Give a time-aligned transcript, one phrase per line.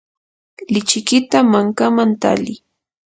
[0.73, 2.55] lichikita mankaman tali.